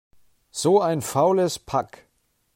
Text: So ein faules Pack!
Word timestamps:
So 0.49 0.81
ein 0.81 1.03
faules 1.03 1.59
Pack! 1.59 2.07